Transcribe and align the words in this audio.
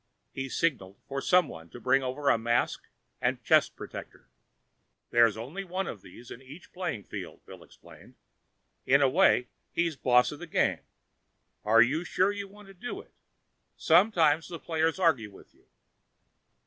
He 0.31 0.49
signaled 0.49 0.97
for 1.05 1.21
someone 1.21 1.69
to 1.69 1.79
bring 1.79 2.01
over 2.01 2.27
a 2.29 2.37
mask 2.39 2.87
and 3.21 3.43
chest 3.43 3.75
protector. 3.75 4.29
"There's 5.11 5.37
only 5.37 5.63
one 5.63 5.85
of 5.85 6.01
these 6.01 6.31
at 6.31 6.41
each 6.41 6.73
playing 6.73 7.03
field," 7.03 7.45
Bill 7.45 7.61
explained. 7.61 8.15
"In 8.87 9.03
a 9.03 9.07
way, 9.07 9.49
he's 9.71 9.95
boss 9.95 10.31
of 10.31 10.39
the 10.39 10.47
game. 10.47 10.79
Are 11.63 11.83
you 11.83 12.03
sure 12.03 12.31
you 12.31 12.47
want 12.47 12.67
to 12.69 12.73
do 12.73 12.99
it? 12.99 13.13
Sometimes 13.77 14.47
the 14.47 14.57
players 14.57 14.97
argue 14.97 15.29
with 15.29 15.53
you." 15.53 15.67